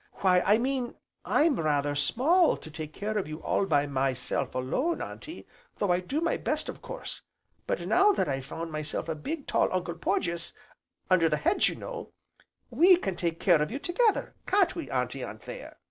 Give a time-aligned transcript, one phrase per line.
[0.21, 0.95] "Why I mean
[1.25, 5.99] I'm rather small to take care of you all by myself alone, Auntie, though I
[5.99, 7.21] do my best of course.
[7.67, 10.53] But now that I've found myself a big, tall Uncle Porges,
[11.11, 12.13] under the hedge, you know,
[12.71, 15.75] we can take care of you together, can't we, Auntie Anthea?"